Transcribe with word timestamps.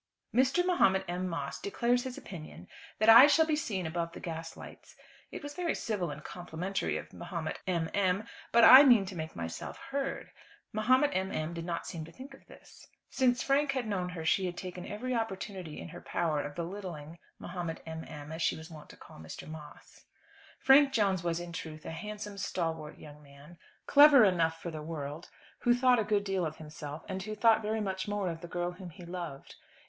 "Mr. 0.33 0.65
Mahomet 0.65 1.05
M. 1.07 1.27
Moss 1.29 1.59
declares 1.61 2.05
his 2.05 2.17
opinion 2.17 2.67
that 2.97 3.07
I 3.07 3.27
shall 3.27 3.45
be 3.45 3.55
seen 3.55 3.85
above 3.85 4.13
the 4.13 4.19
gaslights. 4.19 4.95
It 5.31 5.43
was 5.43 5.53
very 5.53 5.75
civil 5.75 6.09
and 6.09 6.23
complimentary 6.23 6.97
of 6.97 7.13
Mahomet 7.13 7.59
M. 7.67 7.87
M. 7.93 8.23
But 8.51 8.63
I 8.63 8.81
mean 8.81 9.05
to 9.05 9.15
make 9.15 9.35
myself 9.35 9.77
heard. 9.77 10.31
Mahomet 10.73 11.11
M. 11.13 11.31
M. 11.31 11.53
did 11.53 11.65
not 11.65 11.85
seem 11.85 12.03
to 12.05 12.11
think 12.11 12.33
of 12.33 12.43
this." 12.47 12.87
Since 13.11 13.43
Frank 13.43 13.73
had 13.73 13.85
known 13.85 14.09
her 14.09 14.25
she 14.25 14.47
had 14.47 14.57
taken 14.57 14.87
every 14.87 15.13
opportunity 15.13 15.79
in 15.79 15.89
her 15.89 16.01
power 16.01 16.41
of 16.41 16.55
belittling 16.55 17.19
Mahomet 17.37 17.83
M. 17.85 18.03
M., 18.07 18.31
as 18.31 18.41
she 18.41 18.55
was 18.57 18.71
wont 18.71 18.89
to 18.89 18.97
call 18.97 19.19
Mr. 19.19 19.47
Moss. 19.47 20.03
Frank 20.61 20.91
Jones 20.91 21.23
was, 21.23 21.39
in 21.39 21.53
truth, 21.53 21.85
a 21.85 21.91
handsome 21.91 22.39
stalwart 22.39 22.97
young 22.97 23.21
man, 23.21 23.59
clever 23.85 24.23
enough 24.25 24.59
for 24.59 24.71
the 24.71 24.81
world, 24.81 25.29
who 25.59 25.75
thought 25.75 25.99
a 25.99 26.03
good 26.03 26.23
deal 26.23 26.43
of 26.43 26.55
himself, 26.57 27.03
and 27.07 27.21
who 27.21 27.35
thought 27.35 27.61
very 27.61 27.81
much 27.81 28.07
more 28.07 28.29
of 28.31 28.41
the 28.41 28.47
girl 28.47 28.71
whom 28.71 28.89
he 28.89 29.05
loved. 29.05 29.53